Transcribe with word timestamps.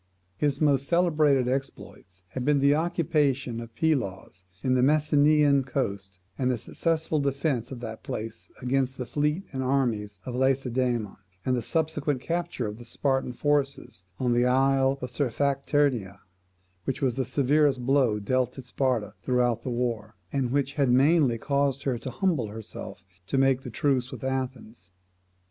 His 0.35 0.59
most 0.59 0.87
celebrated 0.87 1.47
exploits 1.47 2.23
had 2.29 2.43
been 2.43 2.57
the 2.59 2.73
occupation 2.73 3.61
of 3.61 3.75
Pylos 3.75 4.45
on 4.63 4.73
the 4.73 4.81
Messenian 4.81 5.63
coast, 5.63 6.17
the 6.39 6.57
successful 6.57 7.19
defence 7.19 7.71
of 7.71 7.81
that 7.81 8.01
place 8.01 8.49
against 8.63 8.97
the 8.97 9.05
fleet 9.05 9.43
and 9.53 9.61
armies 9.63 10.17
of 10.25 10.33
Lacedaemon, 10.33 11.17
and 11.45 11.55
the 11.55 11.61
subsequent 11.61 12.19
capture 12.19 12.65
of 12.65 12.79
the 12.79 12.83
Spartan 12.83 13.31
forces 13.33 14.03
on 14.17 14.33
the 14.33 14.47
isle 14.47 14.97
of 15.03 15.11
Sphacteria; 15.11 16.21
which 16.85 16.99
was 17.03 17.15
the 17.15 17.23
severest 17.23 17.85
blow 17.85 18.17
dealt 18.19 18.53
to 18.53 18.63
Sparta 18.63 19.13
throughout 19.21 19.61
the 19.61 19.69
war, 19.69 20.15
and 20.33 20.49
which 20.49 20.73
had 20.73 20.89
mainly 20.89 21.37
caused 21.37 21.83
her 21.83 21.99
to 21.99 22.09
humble 22.09 22.47
herself 22.47 23.03
to 23.27 23.37
make 23.37 23.61
the 23.61 23.69
truce 23.69 24.11
with 24.11 24.23
Athens. 24.23 24.91